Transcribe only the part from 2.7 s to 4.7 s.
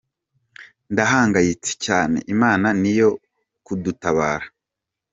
ni yo yo kudutabara.